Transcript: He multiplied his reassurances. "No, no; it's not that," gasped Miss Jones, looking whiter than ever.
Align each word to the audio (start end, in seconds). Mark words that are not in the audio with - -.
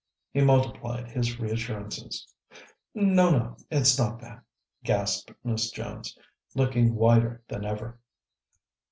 He 0.31 0.41
multiplied 0.41 1.11
his 1.11 1.39
reassurances. 1.39 2.33
"No, 2.95 3.29
no; 3.29 3.57
it's 3.69 3.99
not 3.99 4.19
that," 4.21 4.41
gasped 4.83 5.31
Miss 5.43 5.69
Jones, 5.69 6.17
looking 6.55 6.95
whiter 6.95 7.43
than 7.47 7.65
ever. 7.65 7.99